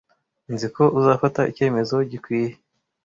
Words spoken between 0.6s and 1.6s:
ko uzafata